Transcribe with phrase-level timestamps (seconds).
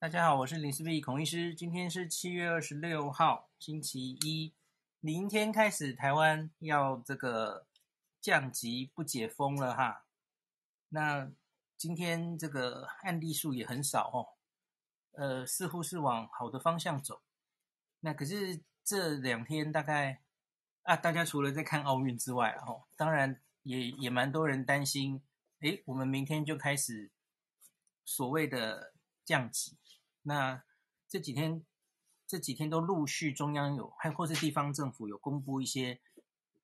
[0.00, 1.54] 大家好，我是林思碧孔医师。
[1.54, 4.54] 今天是七月二十六号，星期一。
[5.00, 7.66] 明天开始，台湾要这个
[8.18, 10.06] 降级不解封了哈。
[10.88, 11.30] 那
[11.76, 14.40] 今天这个案例数也很少哦，
[15.20, 17.20] 呃，似乎是往好的方向走。
[18.00, 20.22] 那可是这两天大概
[20.84, 25.20] 啊，大家除了在看奥运之外，哦，当然也也蛮多人担心，
[25.58, 27.10] 诶，我们明天就开始
[28.06, 28.94] 所谓的
[29.26, 29.76] 降级。
[30.22, 30.62] 那
[31.08, 31.64] 这几天，
[32.26, 36.00] 这几天都陆续中央有，还或是地方政府有公布一些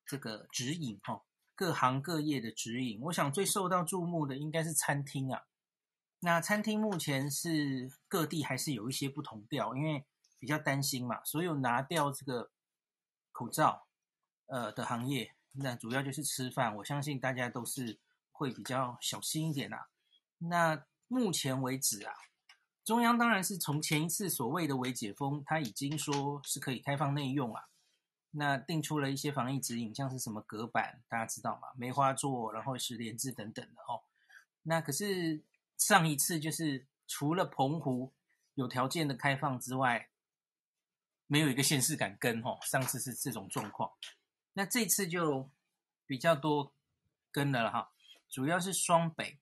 [0.04, 3.00] 这个指引哈，各行各业的指引。
[3.00, 5.42] 我想最受到注目的应该是餐厅啊。
[6.20, 10.04] 那餐厅目前是各地还是有一些不同调，因为
[10.38, 11.24] 比较担心嘛。
[11.24, 12.50] 所有拿掉这个
[13.32, 13.86] 口罩
[14.46, 17.98] 呃的行业，那主要就是吃饭，我相信大家都是
[18.32, 19.88] 会比较小心一点啊。
[20.38, 22.12] 那目前为止啊。
[22.86, 27.64] 中央当然是从前一次所谓的微解封，他已经说是可以开放内用啊，
[28.30, 31.66] 那定出了一些防疫指引，像是什么隔板，大家知道吗？
[31.76, 34.04] 梅花座，然后实联制等等的哦。
[34.62, 35.42] 那可是
[35.76, 38.12] 上一次就是除了澎湖
[38.54, 40.08] 有条件的开放之外，
[41.26, 42.56] 没有一个县市敢跟哦。
[42.62, 43.90] 上次是这种状况，
[44.52, 45.50] 那这次就
[46.06, 46.72] 比较多
[47.32, 47.90] 跟的了哈，
[48.28, 49.40] 主要是双北。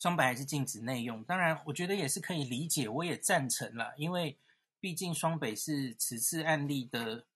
[0.00, 4.38] 双北还是禁止内用，当然我觉得也是可以理解，我也赞成了，因为
[4.78, 7.26] 毕竟双北是此次案例的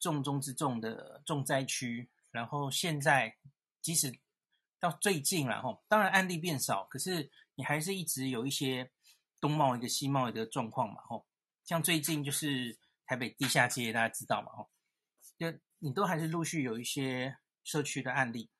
[0.00, 2.10] 重中之重的重灾区。
[2.32, 3.36] 然后现在
[3.80, 4.18] 即使
[4.80, 8.90] 到最近了哈，当然案例变少，可是你还是一直有一些
[9.40, 11.24] 东贸一个西贸一个状况嘛吼，
[11.64, 14.68] 像最近就是台北地下街，大家知道嘛吼，
[15.38, 18.50] 就你都还是陆续有一些社区的案例，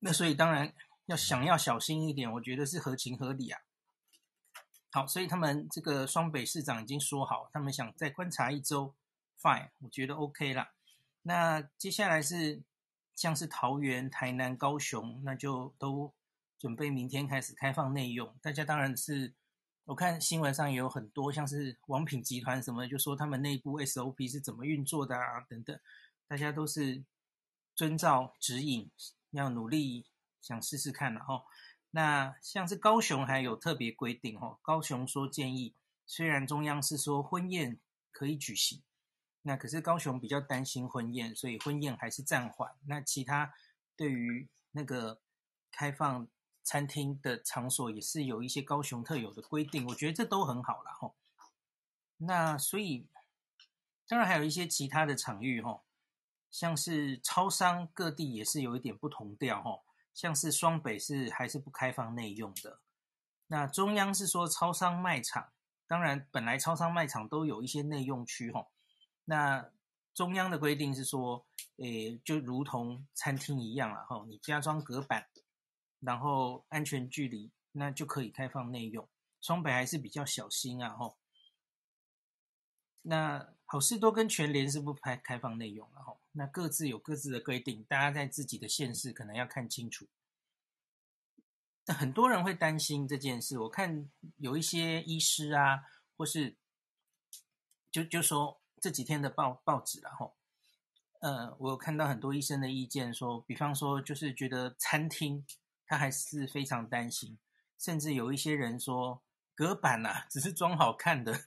[0.00, 0.74] 那所以当然。
[1.10, 3.60] 要想要小心一点，我觉得是合情合理啊。
[4.92, 8.94] 好，所以他们这个双北市长已经说好，他们想再观察一周
[9.42, 10.70] ，fine，我觉得 OK 啦。
[11.22, 12.62] 那接下来是
[13.16, 16.12] 像是桃园、台南、高雄，那就都
[16.60, 18.32] 准备明天开始开放内用。
[18.40, 19.32] 大家当然是，
[19.86, 25.76] 我看新闻上也有很多，像是王品集团什么，就说他们内部 SOP 是怎么运作的啊，等等，
[26.28, 27.02] 大家都是
[27.74, 28.88] 遵照指引，
[29.32, 30.06] 要努力。
[30.40, 31.44] 想试试看了哈，
[31.90, 35.74] 那像是高雄还有特别规定哈，高雄说建议，
[36.06, 37.78] 虽然中央是说婚宴
[38.10, 38.82] 可以举行，
[39.42, 42.74] 那可是高雄比较担心婚宴，所以婚宴还是暂缓。
[42.86, 43.52] 那其他
[43.96, 45.20] 对于那个
[45.70, 46.28] 开放
[46.62, 51.12] 餐厅的场所也是有一些高雄特有的规定，我觉得这都很好了哈。
[52.18, 53.06] 那所以
[54.06, 55.82] 当然还有一些其他的场域哈，
[56.50, 59.82] 像是超商各地也是有一点不同调哈。
[60.20, 62.78] 像是双北是还是不开放内用的，
[63.46, 65.50] 那中央是说超商卖场，
[65.86, 68.70] 当然本来超商卖场都有一些内用区吼，
[69.24, 69.70] 那
[70.12, 75.26] 中央的规定是说，诶，就如同餐厅一样了吼，你加装隔板，
[76.00, 79.08] 然后安全距离，那就可以开放内用。
[79.40, 81.16] 双北还是比较小心啊吼，
[83.00, 86.18] 那好事多跟全联是不开开放内容了吼。
[86.32, 90.08] 那各自有各自的规定，大家在自己的县市可能要看清楚。
[91.86, 95.84] 那很多人会担心这件事，我看有一些医师啊，
[96.16, 96.56] 或是
[97.92, 100.34] 就就说这几天的报报纸然后，
[101.20, 105.46] 呃，我有看到很多医生的意见说，比方说就是觉得餐厅
[105.86, 107.38] 他还是非常担心，
[107.78, 109.22] 甚至有一些人说
[109.54, 111.44] 隔板啊只是装好看的，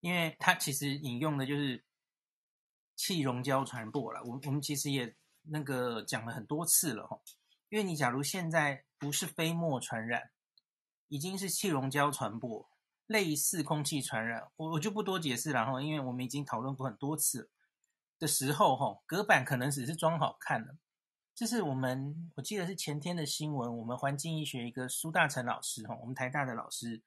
[0.00, 1.84] 因为他其实引用的就是。
[2.98, 7.20] 气溶胶传播了，我我们其实也那个讲了很多次了哈，
[7.68, 10.30] 因为你假如现在不是飞沫传染，
[11.08, 12.70] 已经是气溶胶传播，
[13.06, 17.50] 类似空气传染，我我就不多解释了哈，因为我们已经讨论过很多次
[18.18, 20.78] 的时候哈，隔板可能只是装好看的，
[21.34, 27.02] 这是我们我记得是前天的新闻，我们环境医学一个苏大成老师哈，我们台大的老师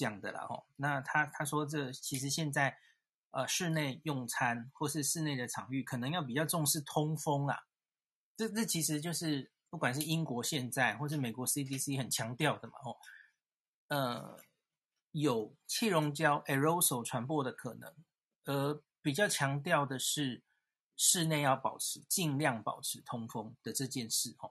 [0.00, 2.78] 讲的了哈，那他他说这其实现在。
[3.32, 7.56] 呃，室内用餐或是室内的场域，可能要比较重视通风啊。
[8.36, 12.96] 这这其实就是不管是英国现在或是美国 CDC 很强调的嘛，哦，
[13.86, 14.40] 呃，
[15.12, 17.94] 有气溶胶 erosol 传播的可能，
[18.46, 20.42] 而比较强调的是
[20.96, 24.50] 室内要保持尽量保持通风的这件事，哦。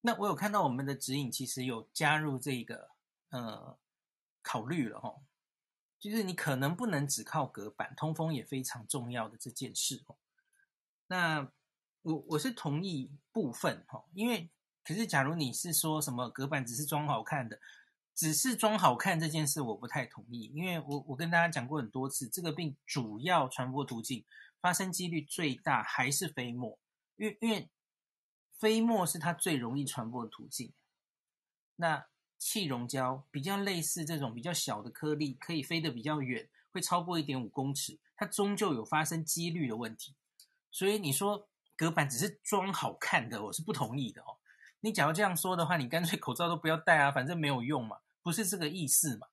[0.00, 2.90] 那我有看到我们的指引，其实有加入这个
[3.28, 3.78] 呃
[4.50, 5.22] 考虑了，哦。
[6.00, 10.16] 就是你可能不能只靠隔板，通风也非常重要的这件事哦。
[11.08, 11.52] 那
[12.00, 14.50] 我我是同意部分哈，因为
[14.82, 17.60] 可是假如你是说什么隔板只是装好看的，
[18.14, 24.24] 只是装好看这件事，我不太同意，因为我我跟大家讲过很多次，这个病主要传播途径、
[24.62, 26.78] 发生几率最大还是飞沫，
[27.16, 27.68] 因为因为
[28.58, 30.72] 飞沫是它最容易传播的途径。
[31.76, 32.06] 那
[32.40, 40.16] 气溶胶比较类似这种比较小的颗粒，可以飞得比较远，会超过一点五公尺，它终究有发生几率的问题。
[40.70, 44.38] 所以你说隔板只是装好看的，我是不同意的哦。
[44.80, 47.98] 你假如这样说的话，你干脆口罩都不要戴啊，反正没有用嘛。
[48.22, 49.28] 不是这个意思嘛？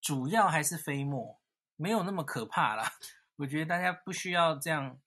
[0.00, 1.38] 主要还是飞沫，
[1.76, 2.94] 没有那么可怕啦。
[3.36, 4.98] 我觉得大家不需要这样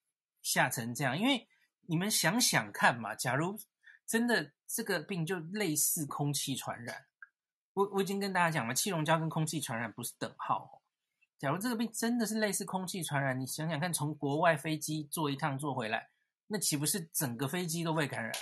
[0.42, 1.48] 吓成这样，因为
[1.88, 3.60] 你们想想看嘛，假如
[4.06, 7.06] 真的这个病就类似空气传染，
[7.76, 10.82] 我我已经跟大家讲了，气溶胶跟空气传染不是等号哦。
[11.38, 16.10] 假如这个病真的是类似空气传染，你想想看，从国外飞机坐一趟坐回来，
[16.48, 18.34] 那岂不是整个飞机都被感染？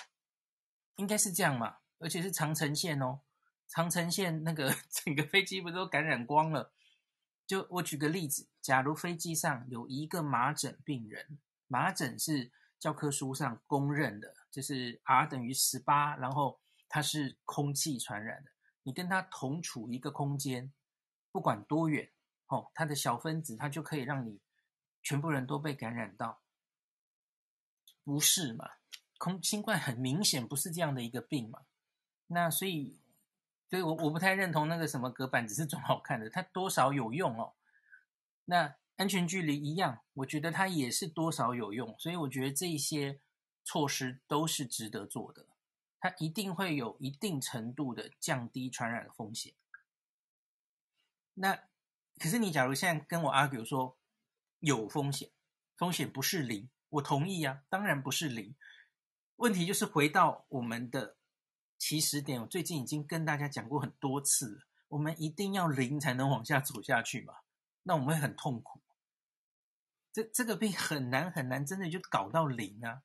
[0.98, 3.22] 应该是这样嘛，而且是长程线哦。
[3.68, 6.72] 长程线那个 整个飞机不都感染光了？
[7.48, 18.52] 就我举个例子，假如飞机上有一个麻疹病人，麻疹是教科书上公认的，就是 R 等于十八，然后它是空气传染的。
[18.84, 20.72] 你跟他同处一个空间，
[21.32, 22.12] 不管多远，
[22.48, 24.40] 哦，它的小分子它就可以让你
[25.02, 26.42] 全部人都被感染到，
[28.04, 28.70] 不是嘛？
[29.18, 31.62] 空新冠很明显不是这样的一个病嘛？
[32.28, 33.00] 那所以。
[33.70, 37.56] 所以我我不太认同那个什么隔板只是装好看的，它多少有用哦。
[38.46, 41.96] 那安全距离一样，我觉得它也是多少有用。
[41.98, 43.20] 所以我觉得这一些
[43.64, 45.48] 措施都是值得做的，
[46.04, 49.54] 它一定会有一定程度的降低传染的风险。
[51.36, 51.56] 那
[52.20, 53.98] 可是你假如现在跟我 argue 说
[54.60, 55.32] 有风险，
[55.78, 58.54] 风险不是零，我同意啊，当然不是零。
[59.38, 61.16] 问题就是回到我们的。
[61.80, 67.34] 起始点，我最近已经跟大家讲过很多次了，我们一定要零才能往下走下去嘛，
[67.82, 68.82] 那我们会很痛苦。
[70.14, 73.04] 这这个病很难很难，真的就搞到零啊。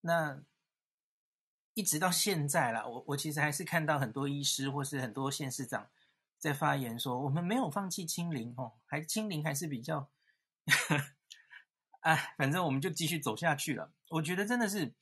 [0.00, 0.42] 那
[1.74, 5.90] 一直到现在啦，我我其实还是看到很多医师或是很多县市长
[6.38, 10.08] 在发言说，我们没有放弃清零哦，还清零还是比较，
[12.00, 13.92] 哎，反正我们就继续走下去了。
[14.08, 14.94] 我觉得真的是，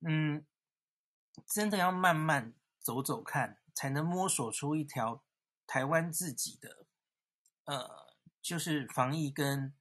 [0.00, 0.44] 嗯。
[1.46, 5.24] 真的要慢慢走走看，才能摸索出一条
[5.66, 6.84] 台湾自己的，
[7.64, 9.72] 呃，就是防疫跟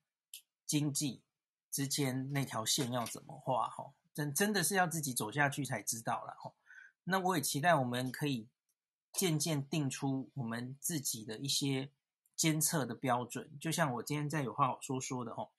[0.66, 1.22] 经济
[1.70, 3.92] 之间那条线要怎么画哈？
[4.14, 6.56] 真真的是要自己走下去才知道了吼。
[7.06, 8.48] 那我也期待我们可以
[9.12, 11.92] 渐渐定出我们自己的一些
[12.36, 15.52] 监测的标准，就像我今天在有话好说说的吼。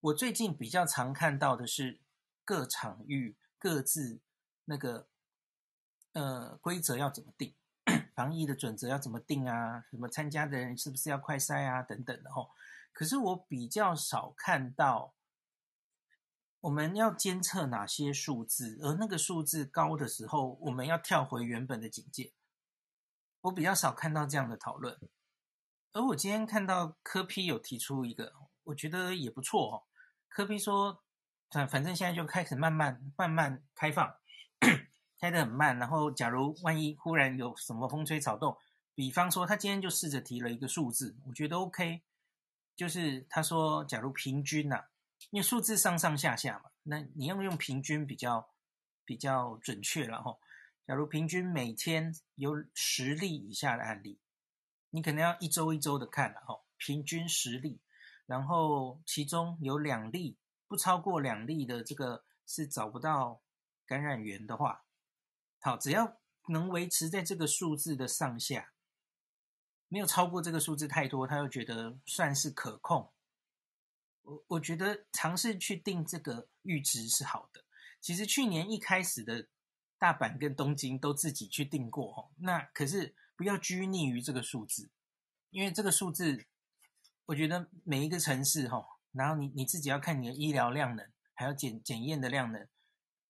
[0.00, 2.00] 我最近比较常看到的是
[2.44, 4.20] 各场域各自。
[4.68, 5.06] 那个
[6.12, 7.54] 呃规则要怎么定？
[8.16, 9.84] 防疫的准则要怎么定啊？
[9.92, 11.82] 什么参加的人是不是要快筛啊？
[11.84, 12.50] 等等的吼。
[12.92, 15.14] 可是我比较少看到
[16.66, 22.32] 我们要监测哪些数字，而那个数字高的时候，我们要跳回原本的警戒。
[23.42, 24.98] 我比较少看到这样的讨论。
[25.92, 28.32] 而我今天看到柯 P 有提出一个，
[28.64, 29.82] 我觉得也不错哦。
[30.28, 31.04] 柯 P 说，
[31.50, 34.16] 反正现在就开始慢慢慢慢开放。
[35.18, 38.58] 开得很慢，然后假如万一忽然有什么风吹草动，
[38.92, 42.02] 比方说他今天就试着提了一个数字，我觉得 OK，
[42.74, 44.84] 就是他说假如平均呐、
[45.30, 48.50] 因为数字上上下下嘛，那你要用平均比较
[49.04, 50.38] 比较准确了哈。
[50.86, 54.20] 假如平均每天有十例以下的案例，
[54.90, 57.80] 你可能要一周一周的看了哈，平均十例，
[58.26, 63.42] 然后其中有两例不超过两例的这个是找不到。
[63.88, 64.84] 感染源的话，
[65.60, 66.16] 好，只要
[66.48, 68.72] 能维持在这个数字的上下，
[69.86, 73.12] 没有超过这个数字太多，他又觉得算是可控。
[74.26, 77.64] 我我觉得尝试去定这个阈值是好的。
[78.00, 79.48] 其实去年一开始的
[79.98, 84.90] 大阪跟东京都自己去定过哦，那可是不要拘泥于这个数字，
[85.50, 86.44] 因为这个数字，
[87.26, 92.68] 我觉得每一个城市哈，然后你你自己要看你的医疗量能，还有检检验的量能。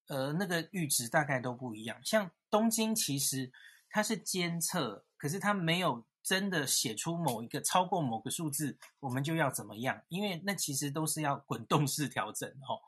[0.08, 2.00] 呃，那个阈值大概都不一样。
[2.04, 3.52] 像东京，其实
[3.90, 10.02] 它是监测，可是它没有真的写出某一个超过某个数字，我们就要怎么样？
[10.09, 12.83] 因为那其实都是要滚动式调整哦。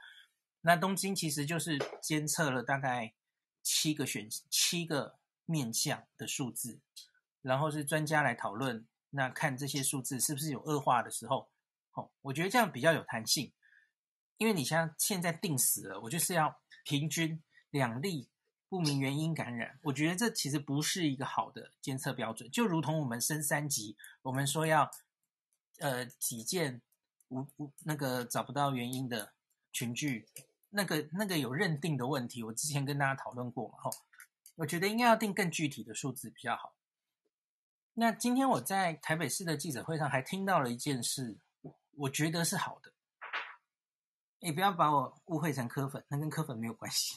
[0.62, 3.14] 那东京其实就是监测了大概
[3.62, 6.80] 七个选七个面向的数字，
[7.40, 11.48] 然后是专家来讨论，那看这些数字是不是有恶化的时候。
[11.92, 13.52] 哦，我觉得这样比较有弹性，
[14.38, 16.60] 因为你像现在定死了，我就是要。
[16.84, 18.30] 平均两例
[18.68, 22.50] 不明原因感染，我觉得这其实不是一个好的监测标准。
[22.50, 24.90] 就如同我们升三级，我们说要
[25.78, 26.82] 呃几件
[27.28, 29.32] 无无那个找不到原因的
[29.72, 30.28] 群聚，
[30.70, 33.90] 那个那个有认定的问题，我之前跟大家讨论过嘛，吼，
[34.56, 36.74] 我觉得应该要定更具体的数字比较好。
[37.94, 41.38] 那今天我在台北市的记者会上还听到了一件事，
[41.96, 42.92] 我觉得是好的。
[44.40, 47.16] 你不要把我误会成柯粉，那跟柯粉没有关系。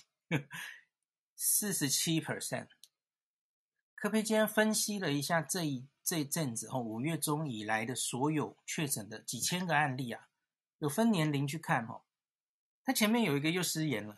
[1.44, 2.68] 四十七 percent，
[3.96, 10.30] 柯 P 今天分析了一下这一这一阵子哦，五月中以来的所有确诊的几千个案例啊，
[10.78, 12.04] 有分年龄去看哦。
[12.84, 14.16] 他前面有一个又失言了，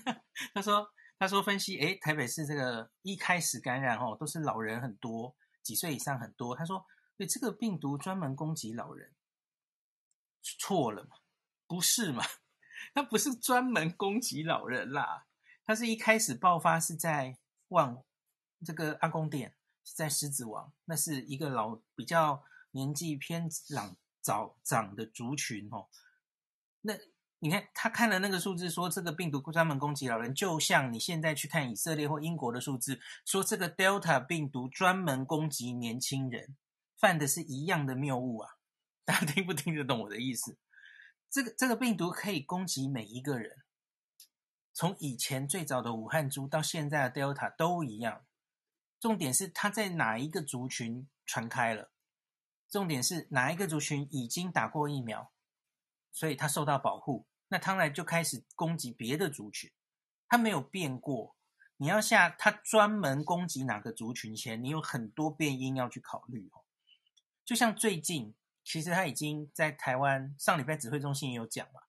[0.54, 5.36] 他说他说分析，诶，台北市这个一开始感染哦，都是老人很多。
[5.62, 6.86] 几岁以上很多，他说
[7.18, 9.14] ：“对，这个病毒专门攻击老人，
[10.40, 11.18] 错了嘛？
[11.66, 12.24] 不是嘛？
[12.94, 15.26] 他不是专门攻击老人啦，
[15.64, 17.38] 它是一开始爆发是在
[17.68, 18.02] 万
[18.64, 19.54] 这个阿公店，
[19.84, 25.88] 是在狮子王，那是一个老比较年纪偏长早长的族群哦。
[26.82, 26.94] 那。”
[27.44, 36.56] 你看，他看了那个数字，说这个病毒专门攻击老人，就像你现在去看以色列或英国的数字，说这个 Delta 病毒专门攻击年轻人，
[36.96, 38.50] 犯的是一样的谬误啊！
[39.04, 40.56] 大家听不听得懂我的意思？
[41.28, 43.64] 这个这个病毒可以攻击每一个人，
[44.72, 48.24] 从以前最早的武汉株到现在的 Delta 都一样。
[48.98, 51.90] 重点是它在哪一个族群传开了？
[52.70, 55.32] 重点是哪一个族群已经打过疫苗，
[56.10, 57.26] 所以它受到保护。
[57.48, 59.70] 那当然就开始攻击别的族群，
[60.28, 61.36] 它没有变过。
[61.76, 66.62] 你要下它专门攻击哪个族群前，你有很多变因要去考虑哦。
[67.44, 71.88] 就像最近，其实它已经在台湾上礼拜指挥中心也有讲了。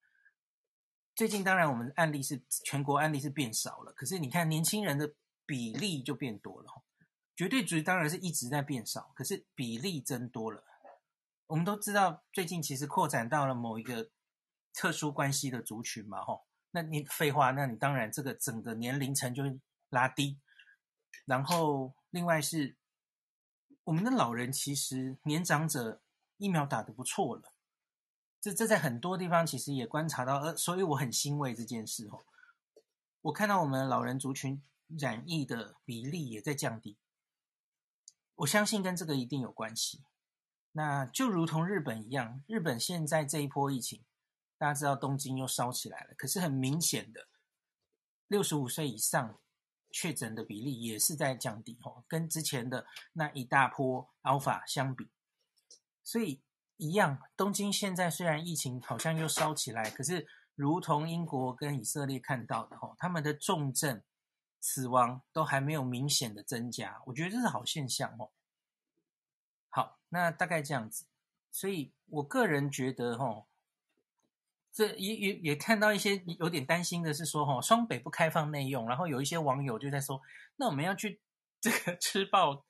[1.15, 5.13] 最近当然我们案例是全国案例是变少了，可是你看年轻人的
[5.45, 6.83] 比例就变多了。
[7.35, 10.63] 绝对值当然是一直在变少，可是比例增多了。
[11.47, 14.09] 我们都知道，最近其实扩展到了某一个。
[14.75, 20.39] 特殊关系的族群嘛，吼，那你废话，那你当然这个整个年龄层就会拉低。
[21.25, 22.75] 然后另外是
[23.83, 26.01] 我们的老人，其实年长者
[26.37, 27.52] 疫苗打得不错了，
[28.43, 32.25] 这这在很多地方其实也观察到，呃，所以我很欣慰这件事，吼。
[33.21, 34.61] 我看到我们老人族群
[34.99, 36.97] 染疫的比例也在降低，
[38.35, 40.03] 我相信跟这个一定有关系。
[40.73, 44.03] 那就如同日本一样，日本现在这一波疫情。
[44.57, 47.27] 大家知道东京又烧起来了，可是很明显的，
[48.27, 49.39] 六十五岁以上
[49.89, 55.09] 确诊的比例也是在降低哦，跟之前的那一大波 Alpha 相比，
[56.03, 56.41] 所以
[56.89, 64.01] 一样，东京现在虽然疫情好像又烧起来，可是如同英国跟以色列看到的哦，他们的重症
[64.59, 68.29] 死亡都还没有明显的增加，我觉得这是好现象哦。
[69.69, 71.05] 好，那大概这样子，
[71.51, 73.45] 所以我个人觉得哦。
[74.75, 80.19] 这也也也看到一些有点担心的是说，哈，双北不开放内用，然后有一些网友就在说，
[80.55, 81.21] 那我们要去
[81.61, 82.65] 这个 吃爆，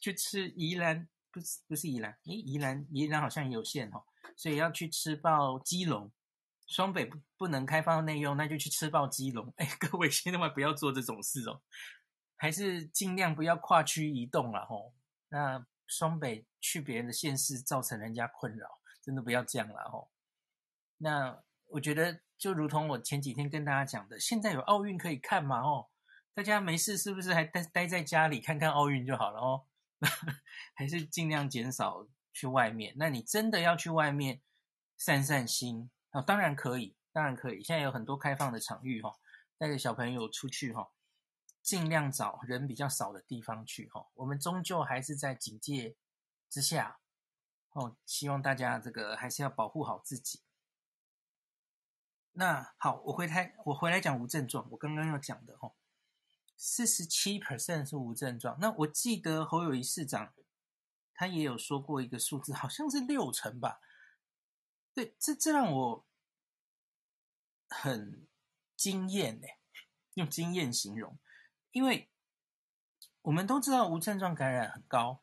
[0.00, 1.06] 去吃宜兰，
[1.36, 4.02] 不是不是宜兰，诶，宜兰宜兰好像也有限哦，
[4.34, 6.10] 所以要去吃爆基隆，
[6.66, 9.52] 双北不不能开放内用，那就去吃爆基隆。
[9.58, 11.60] 哎，各位千万不要做这种事哦，
[12.36, 14.94] 还是尽量不要跨区移动了吼。
[15.28, 18.66] 那双北去别人的县市造成人家困扰，
[19.02, 20.10] 真的不要这样了吼。
[20.96, 25.60] 那我觉得就如同我前几天跟大家讲的，现在有奥运可以看嘛？
[25.60, 25.90] 哦，
[26.32, 29.66] 大家没事是不是还待待在家里看看奥运就好了哦？
[30.74, 32.94] 还是尽量减少去外面。
[32.96, 34.42] 那你真的要去外面
[34.96, 36.20] 散散心啊？
[36.20, 37.62] 当然可以，当然可以。
[37.62, 39.16] 现在有很多开放的场域哈，
[39.58, 40.90] 带着小朋友出去哈，
[41.62, 44.08] 尽量找人比较少的地方去哈。
[44.14, 45.96] 我们终究还是在警戒
[46.48, 46.98] 之下
[47.72, 50.42] 哦，希望大家这个还是要保护好自己。
[52.32, 54.68] 那好，我回台，我回来讲无症状。
[54.70, 55.74] 我刚刚要讲的吼，
[56.56, 58.58] 四十七 percent 是无症状。
[58.60, 60.32] 那我记得侯友宜市长
[61.14, 63.80] 他也有说过一个数字，好像是六成吧。
[64.94, 66.06] 对，这这让我
[67.68, 68.26] 很
[68.76, 69.46] 惊艳呢，
[70.14, 71.18] 用惊艳形容，
[71.72, 72.10] 因为
[73.22, 75.22] 我们都知道无症状感染很高，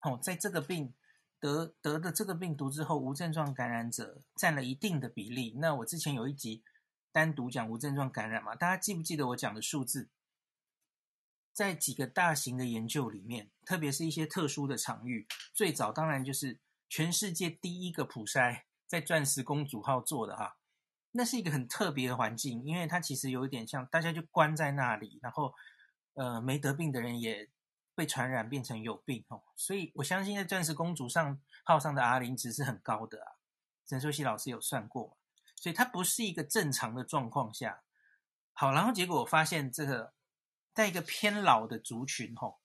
[0.00, 0.94] 哦，在这个病。
[1.42, 5.56] 得得的这个病毒之后，无症状感染者占了一定的比例。
[5.56, 6.62] 那我之前有一集
[7.10, 10.08] 单独讲无症状感染嘛，大家记不记得我讲的数字？
[11.52, 20.56] 在几个大型的研究里面，特别是一些特殊的场域，最早当然就是全世界第一个普筛在钻石公主号做的哈，
[21.12, 25.54] 那是一个很特别的环境，因为它其实有一点像大家就关在那里，然后
[26.14, 27.48] 呃没得病的人也
[27.94, 33.32] 被传染变成有病哦，所以我相信在钻石公主上号上的 R 零值是很高的啊，
[33.86, 35.18] 陈秀熙老师有算过，
[35.54, 37.82] 所以它不是一个正常的状况下。
[38.54, 40.12] 好，然后结果我发现这个
[40.74, 42.60] 在一个偏老的族群吼，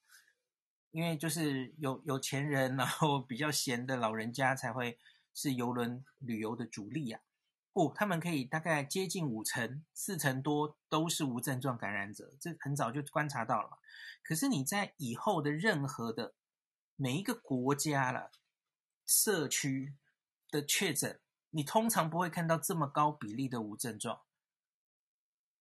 [0.92, 4.98] 因为就是有有钱人，然后比较闲的老人家才会
[5.34, 7.22] 是邮轮旅游的主力啊。
[7.74, 13.78] 哦，他们可以大概接近五成，四成多都是无症状感染者，这很早就观察到了。
[14.24, 16.34] 可是你在以后的任何的
[16.96, 18.32] 每一个国家了，
[19.06, 19.94] 社区
[20.50, 21.20] 的确诊，
[21.52, 24.22] 你通常不会看到这么高比例的无症状，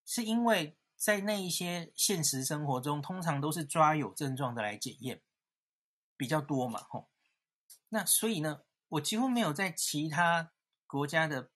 [0.06, 5.22] 是因为在那一些现实生活中，通常都是抓有症状的来检验
[6.16, 7.08] 比较多嘛，吼。
[7.90, 10.52] 那所以呢，我几乎没有在其他
[10.86, 11.50] 国家的。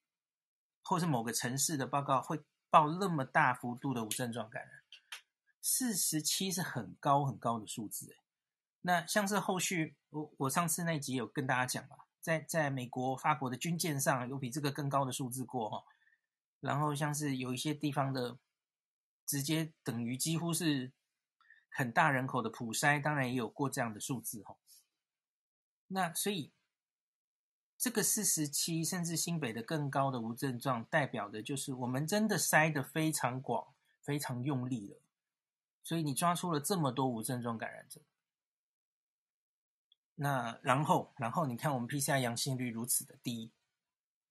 [0.83, 4.81] 或是某个城市的报告会报那么大幅度的无症状感染，
[5.61, 8.17] 四十七是很高很高的数字。
[8.81, 15.83] 那像是后续我我上次那集有跟大家讲嘛，在在美国、法国的军舰上有比这个更高的数字过哈。
[16.59, 18.39] 然后像是有一些地方的
[19.31, 20.91] 直接等于几乎是
[21.69, 24.57] 很大人口的普筛，当然也有过这样的数字哈。
[25.87, 26.51] 那所以。
[27.83, 33.73] 这个四十七，甚至新北的更高的无症状，代表的就是我们真的筛得非常广、
[34.03, 35.01] 非常用力了。
[35.81, 37.99] 所以你抓出了这么多无症状感染者，
[40.13, 43.51] 那然后，然后你看我们 PCR 阳性率如此的低，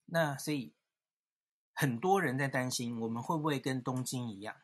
[0.04, 0.72] 那所以
[1.72, 4.54] 很多人在担心，我们会不会跟东京一样？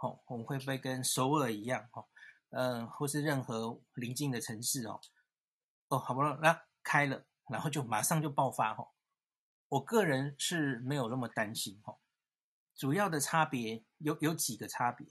[0.00, 1.88] 哦，我们会不会跟首尔一样？
[1.92, 2.06] 哦，
[2.50, 5.00] 嗯，或是任何邻近的城市哦？
[5.88, 7.24] 哦，好不容易，那开了。
[7.48, 8.92] 然后就马上就爆发哈，
[9.68, 11.98] 我个人是没有那么担心哈。
[12.76, 15.08] 主要的差别有有几个差别，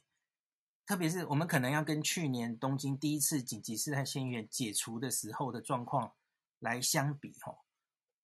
[0.85, 6.13] 特别是我们可能要跟去年东京第一次紧急事态宣言解除的时候的状况
[6.59, 7.57] 来相比哈。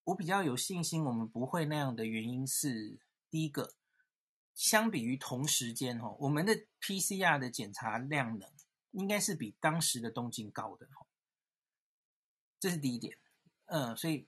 [0.04, 2.98] 我比较有信心，我们不会那样的原因是
[3.30, 3.74] 第一个，
[4.56, 8.50] 相比于同时间哈，我们的 PCR 的检查量能
[8.92, 11.06] 应该是比当时的东京高的哈，
[12.58, 13.18] 这是第一点。
[13.66, 14.26] 嗯，所以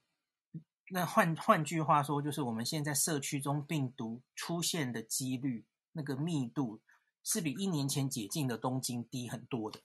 [0.90, 6.82] 那换换句话说，就是我们现在社区中病毒出现的几率，那个密度
[7.24, 9.80] 是比一年前解禁的东京低很多的。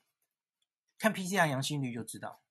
[0.98, 2.42] 看 PCR 阳性率就知道。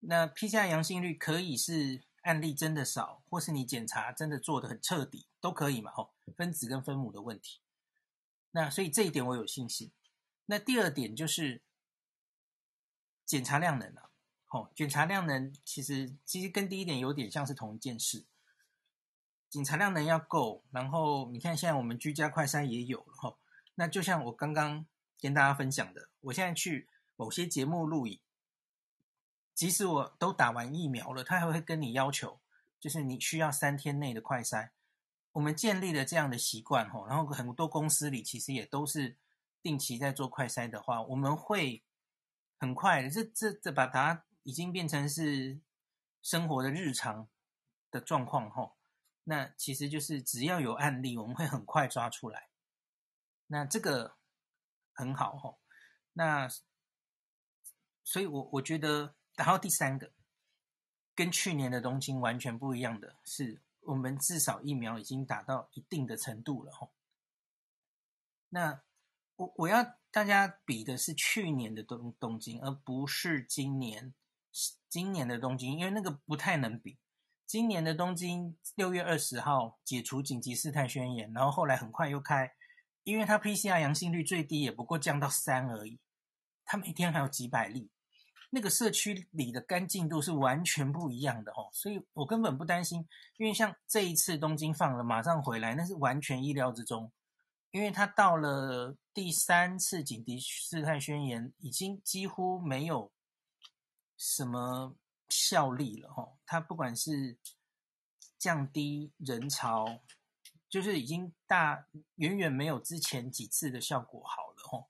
[0.00, 5.90] 那 PCR 阳性率可以是案例真的少，或是你检查真的做的很彻底，都可以嘛？
[5.96, 7.60] 哦，分子跟分母的问题。
[8.50, 9.90] 那所以这一点我有信心。
[10.44, 11.62] 那第二点就是
[13.24, 14.10] 检查量能了。
[14.50, 18.26] 哦，检查量能其实其实跟第一点有点像是同一件事。
[19.48, 23.38] 检查量能要够，然后你看现在我们居家快筛也有了哈。
[23.76, 24.86] 那就像我刚刚
[25.18, 26.86] 跟大家分享的，我现在去
[27.16, 28.20] 某些节目录影，
[29.58, 32.38] 即使我都打完疫苗了，他还会跟你要求，
[32.78, 34.70] 就是你需要三天内的快筛。
[35.32, 39.16] 我们建立了这样的习惯吼，然后很多公司里其实也都是
[39.60, 41.82] 定期在做快筛的话，我们会
[42.58, 44.24] 很快，这这这把它。
[44.44, 45.60] 已经变成是
[46.22, 47.28] 生活的日常
[47.90, 48.78] 的状况吼，
[49.24, 52.48] 那其实就是只要有案例，我们会很快抓出来。
[53.48, 54.16] 那这个
[54.94, 55.58] 很好吼，
[56.14, 56.48] 那
[58.02, 60.10] 所以我我觉得，然后第三个
[61.14, 66.90] 跟去年的东京完全不一样的是，我们至少疫苗已经打到一定的程度了吼。
[68.48, 68.82] 那
[69.36, 74.12] 我我要大家比的是去年的东东京，而不是今年。
[74.88, 76.98] 今年的东京，因为那个不太能比。
[77.46, 82.50] 今年的东京六月二十号解除紧急事态宣言，然后后来很快又开，
[83.04, 86.00] 因为它 PCR 阳性率最低也不过降到三而已，
[86.64, 87.90] 它每天还有几百例，
[88.50, 93.06] 那个社区里的干净度是完全不一样的哦，所以我根本不担心。
[93.36, 97.12] 因为像这一次东京放了马上回来，那是完全意料之中，
[97.70, 103.10] 因为它到了第三次紧急事态宣言，已经几乎没有。
[104.20, 104.96] 什么
[105.28, 106.28] 效力了哈？
[106.44, 107.36] 它不管是
[108.36, 110.00] 降低人潮，
[110.68, 114.86] 就是已经大远远没有之前几次的效果好了哦。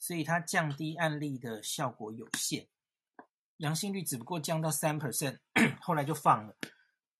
[0.00, 2.66] 所以它降低案例的效果有限，
[3.58, 5.38] 阳性率只不过降到三 percent，
[5.80, 6.56] 后来就放了，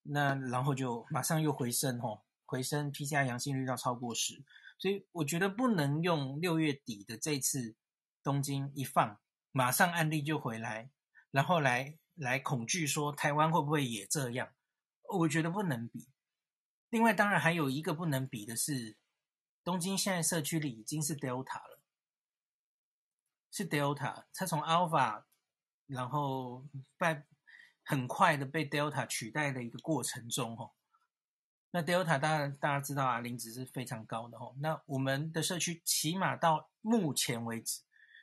[0.03, 4.45] 那然后就马上又回升哈，回升 PCR 阳性率要超过十，
[4.79, 7.77] 所以我觉得不能用六月底的这次
[8.23, 9.21] 东京一放，
[9.53, 10.91] 马上案例就回来。
[11.31, 14.53] 然后来来恐惧说台湾会不会也这样？
[15.19, 16.09] 我觉得不能比。
[16.91, 18.97] 另外，当然还有一个不能比的是，
[19.65, 21.81] 东京现在社区里已经是 Delta 了，
[23.51, 25.25] 是 Delta，它从 Alpha，
[25.87, 26.65] 然后
[26.99, 27.25] 在
[27.85, 30.73] 很快的被 Delta 取代的一个过程中，哦。
[31.71, 34.55] 那 Delta 当然大家知道啊，零值是非常高的哦。
[34.61, 37.83] 那我们的社区起码到目前为止，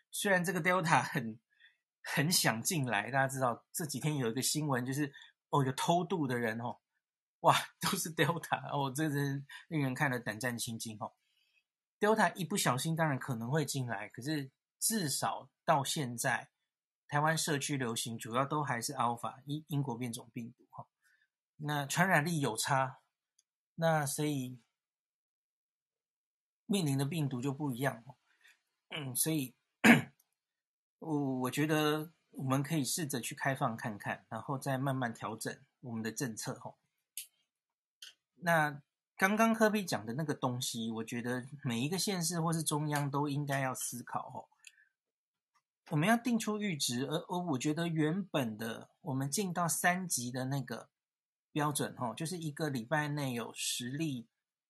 [0.10, 1.38] 虽然这个 Delta 很
[2.02, 5.12] 很想进来，大家知道这几天有一个新闻，就是
[5.50, 6.80] 哦有偷渡的人哦，
[7.42, 11.12] 哇都是 Delta 哦，这是令人看了胆战心惊哦。
[12.00, 16.50] Delta 一不小心当然可能会进来，可是至少到现在，
[17.12, 20.88] 台湾社区流行主要都还是 Alpha 英英国变种病毒哈。
[21.58, 23.00] 那传染力有差。
[23.76, 24.62] 那所以
[26.68, 28.02] 面临的病毒就不一样，
[28.92, 29.56] 嗯，所以
[31.00, 36.76] 我我觉得我们可以试着去开放看看，然后再慢慢调整我们的政策哈。
[38.36, 38.82] 那
[39.18, 44.48] 刚刚科比讲的那个东西，我觉得每一个县市或是中央都应该要思考吼。
[45.92, 50.90] 我们要定出阈值，而而我觉得原本的我们进到三级的那个。
[51.54, 54.26] 标准哈，就是一个礼拜内有十例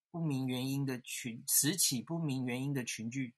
[0.10, 3.36] 不明原因的群，十起不明原因的群聚，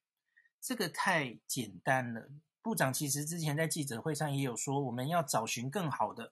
[0.61, 2.29] 这个太简单了。
[2.61, 6.31] 部长其实之前在记者会上也有说，我们要找寻更好的、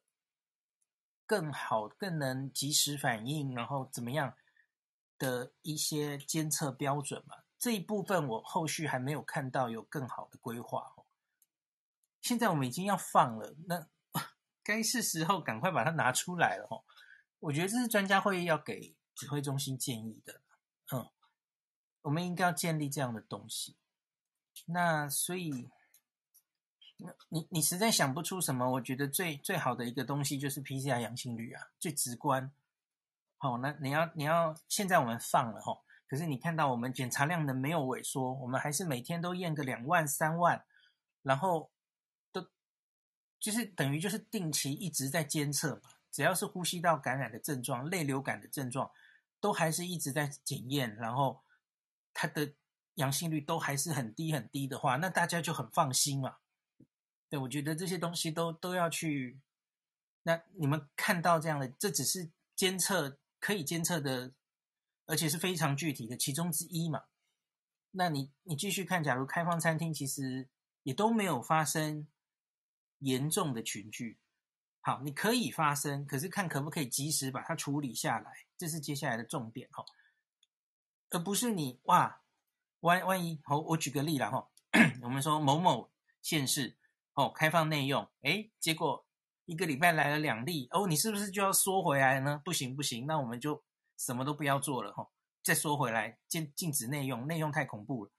[1.26, 4.34] 更好、更能及时反应，然后怎么样
[5.18, 7.36] 的一些监测标准嘛。
[7.60, 11.01] 这一部分我后续还没有看到有更好的规划哦。
[12.22, 13.88] 现在我们已经要放了，那
[14.64, 16.84] 该是时候赶快把它拿出来了哦。
[17.40, 20.42] 我觉得这是专家会议要给指挥中心建议的，
[20.94, 21.10] 嗯，
[22.04, 23.76] 我们应该要建立这样的东西。
[24.68, 25.70] 那所以，
[27.30, 28.70] 你你实在想不出什么？
[28.72, 32.52] 我觉得最最好的一个东西就是 PCR 阳性率啊，最直观。
[33.38, 35.76] 好，那你要你要现在我们放了哈，
[36.08, 40.64] 可是你看到我们检查量能没有萎缩，我们还是每天都验个两万三万，
[41.24, 41.72] 然后
[43.42, 45.92] 就是等于就是定期一直在监测嘛。
[46.10, 48.90] 只要是呼吸道感染的症状、类流感的症状，
[49.40, 51.42] 都还是一直在检验，然后
[52.14, 52.54] 它的
[52.96, 56.38] 阳性率都还是很低很低的话，那大家就很放心嘛。
[57.30, 59.40] 对，我觉得这些东西都都要去。
[60.24, 64.34] 那你们看到这样的，这只是监测可以监测的，
[65.06, 67.06] 而且是非常具体的其中之一嘛。
[67.92, 70.50] 那你你继续看，假如开放餐厅，其实
[70.84, 72.08] 也都没有发生
[73.02, 74.18] 严重的群聚。
[74.84, 79.86] 好，你可以发声，可是看可不可以及时把它处理下来，这是接下来的重点哈，
[81.12, 82.24] 而不是你哇，
[82.80, 84.50] 万万一，好，我举个例了哈，
[85.04, 85.92] 我们说某某
[86.24, 86.76] 县市
[87.14, 89.06] 哦开放内用，诶，结果
[89.46, 92.42] 一个礼拜来了两例，哦，你是不是就要缩回来呢？
[92.44, 93.64] 不行不行，那我们就
[93.98, 95.08] 什么都不要做了哈，
[95.44, 98.12] 再缩回来，禁禁止内用，内用太恐怖了，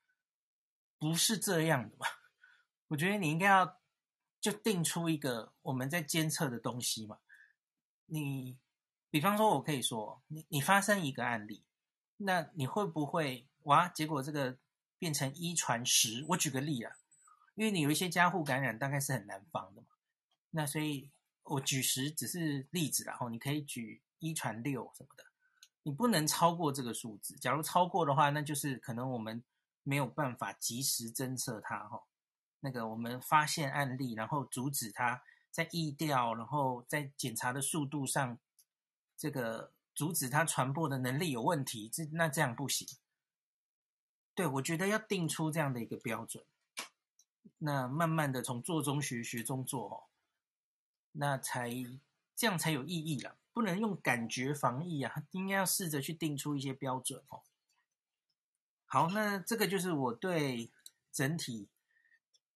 [0.97, 2.07] 不是这样的吧？
[2.87, 3.82] 我觉得你应该要。
[4.43, 7.19] 就定出一个我们在监测的东西嘛。
[8.07, 8.59] 你
[9.09, 11.63] 比方说，我可以说，你你发生一个案例，
[12.17, 13.89] 那你会不会哇？
[13.89, 14.59] 结果这个
[14.99, 16.25] 变成一传十？
[16.31, 16.93] 我举个例啊，
[17.55, 19.87] 因为你有一些家户感染，大概是很难防的嘛。
[20.51, 21.13] 那所以
[21.45, 25.25] 我举十只是例子，然后你可以举一传六什么的，
[25.85, 27.37] 你不能超过这个数字。
[27.37, 29.45] 假如超过的话，那就是可能我们
[29.85, 32.03] 没有办法及时侦测它哈。
[32.65, 35.21] 那个我们发现案例，然后阻止它
[35.51, 38.39] 在疫调，然后在检查的速度上，
[39.17, 42.87] 这个阻止它传播的能力有问题，这那这样不行。
[44.37, 46.45] 对，我觉得要定出这样的一个标准，
[47.59, 50.05] 那慢慢的从做中学，学中做哦，
[51.11, 51.69] 那才
[52.37, 53.37] 这样才有意义了。
[53.53, 57.43] 不能用感觉防疫啊，应该要试着去定出一些标准哦。
[58.87, 60.71] 好，那这个就是我对
[61.11, 61.69] 整体。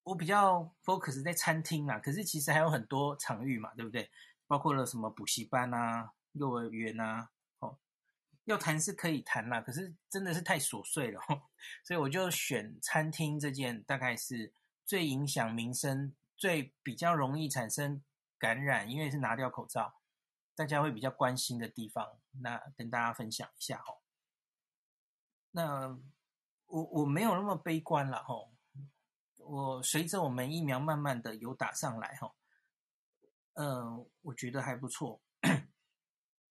[0.07, 4.09] 我比较 focus 在餐厅啊，可是其实还有很多场域嘛，对不对？
[4.47, 7.77] 包括了什么补习班啊、幼儿园啊，哦，
[8.45, 11.21] 要谈是可以谈啦，可是真的是太琐碎了，
[11.83, 14.53] 所以我就选餐厅这件大概是
[14.85, 18.01] 最影响民生、最比较容易产生
[18.39, 19.97] 感染，因为是拿掉口罩，
[20.55, 23.99] 大家会比较关心的地方，那跟大家分享一下哦。
[25.51, 25.99] 那
[26.67, 28.53] 我我没有那么悲观了，吼。
[29.47, 32.35] 我随着我们疫苗慢慢的有打上来哈，
[33.55, 35.23] 嗯，我觉得还不错。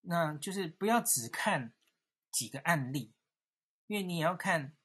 [0.00, 1.74] 那就是不要只看
[2.30, 3.12] 几个案例，
[3.86, 4.76] 因为你也要看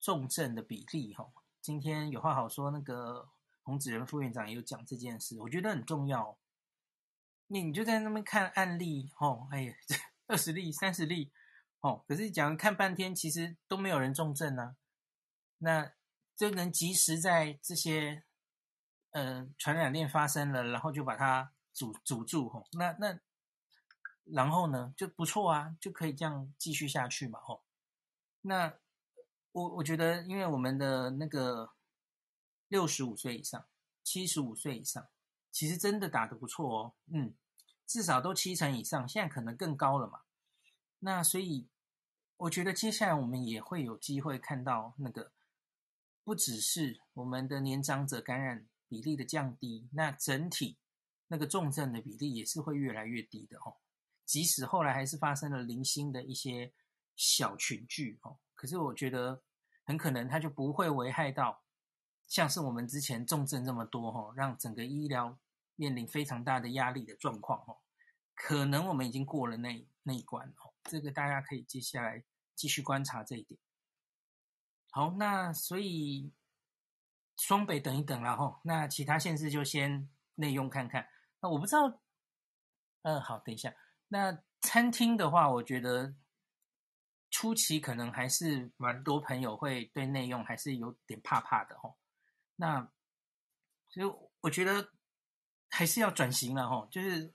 [0.00, 1.32] 重症的比例哈。
[1.60, 3.28] 今天有话好说，那个
[3.62, 6.38] 洪子仁副院长也有讲这件事，我觉得很重要。
[7.46, 9.74] 你你就在那边看案例哦，哎呀，
[10.26, 11.30] 二十例、三十例，
[11.80, 14.76] 哦，可是讲看半天，其实都没有人重症啊，
[15.58, 15.92] 那
[16.36, 18.24] 就能及时在这些
[19.10, 23.18] 呃传染链发生了，然后就把它阻阻住吼，那那
[24.24, 27.62] 然后呢就不错啊，就可以这样继续下去嘛吼。
[28.42, 28.74] 那
[29.52, 31.72] 我我觉得，因为我们的那个
[32.68, 33.64] 六十五岁以上、
[34.02, 35.06] 七十五岁以上，
[35.52, 37.34] 其实真的打得不错哦，嗯，
[37.86, 40.22] 至少都七成以上，现在可能更高了嘛。
[40.98, 41.68] 那所以
[42.36, 45.30] 我觉得接下来我们也会有机会看到那个，
[46.24, 50.78] 不只是我们的年长者感染比例的降低，那整体
[51.28, 53.76] 那个重症的比例也是会越来越低的哦。
[54.24, 56.72] 即使后来还是发生了零星的一些
[57.14, 58.38] 小群聚哦。
[58.54, 59.42] 可是我觉得
[59.84, 61.62] 很可能它就不会危害到
[62.26, 65.38] 像是我们之前重症这么多哈，让整个医疗
[65.76, 67.76] 面临非常大的压力的状况哦。
[68.34, 73.60] 可能我们已经过了那那一关哦，这个大家可以接下来继续观察这一点。
[74.94, 76.30] 好，那所以
[77.36, 81.08] 双北等一等然后，那其他县市就先内用看看。
[81.40, 82.00] 那我不知道，
[83.02, 83.74] 嗯，好，等一下，
[84.06, 86.14] 那餐厅的话，我觉得。
[87.30, 91.96] 初期可能还是蛮多朋友会对内用还是有点怕怕的吼，
[92.54, 92.88] 那
[93.88, 94.08] 所以
[94.40, 94.92] 我觉得
[95.68, 96.86] 还是要转型了吼。
[96.92, 97.34] 就是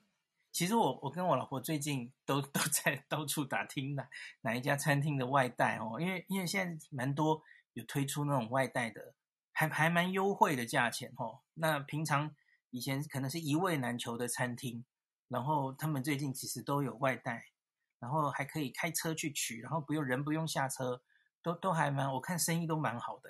[0.51, 4.07] 其实我我跟我老婆最近都 都在到处打听哪
[4.41, 7.41] 哪一家餐厅的外带哦，因为因为现在蛮多
[7.73, 9.13] 有推出那种外带的，
[9.51, 11.41] 还还蛮优惠的价钱哦。
[11.53, 12.35] 那平常
[12.69, 14.85] 以前可能是一位难求的餐厅，
[15.27, 17.45] 然后他们最近其实都有外带。
[18.01, 21.01] 然后还可以开车去取，然后不用人不用下车，
[21.43, 23.29] 都都还蛮，我看生意都蛮好的，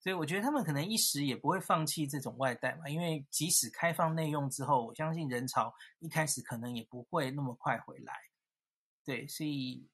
[0.00, 8.14] 所以我觉得他们可能一时也不会放弃这种外带嘛，因为即使开放内用之后，我相信人潮一开始可能也不会那么快回来，
[9.04, 9.88] 对，所以，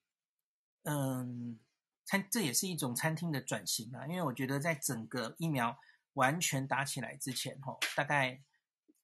[0.84, 1.58] 嗯，
[2.04, 5.78] 餐这也是一种餐厅的转型啊，因为我觉得在整个疫苗
[6.14, 8.40] 完全打起来之前，吼，大概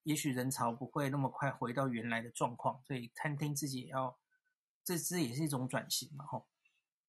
[0.04, 4.18] 也许人潮不会那么快回到原来的状况，所以餐厅自己也要。
[4.84, 6.48] 这这也是一种转型嘛，吼。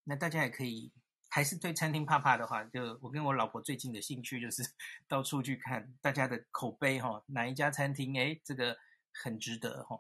[0.04, 0.94] 那大家也可以，
[1.34, 4.62] 还是对餐厅怕怕的话，就我跟我老婆最近的兴趣就是
[5.10, 8.78] 到处去看大家的口碑，哈，哪一家餐厅，哎，这个
[9.12, 10.00] 很值得，哈，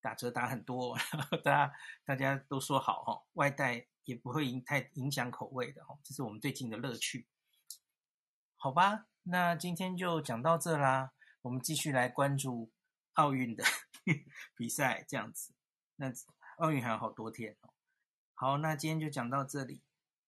[0.00, 1.72] 打折打很多， 然后大家
[2.06, 7.26] 大家都说好，哈，外带也不会影太影响口味的，哈，这是我们最近的乐趣。
[8.56, 12.72] 好吧，那今天就讲到这啦，我们继续来关注
[13.12, 13.62] 奥运的
[14.56, 15.52] 比赛，这样子，
[15.96, 16.10] 那。
[16.58, 17.74] 奥运还有好多天哦，
[18.32, 19.82] 好，那今天就讲到这里。